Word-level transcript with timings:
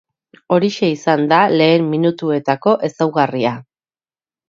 Horixe 0.55 0.89
izan 0.93 1.27
da 1.35 1.43
lehen 1.61 1.87
minutuetako 1.91 2.77
ezaugarria. 2.91 3.57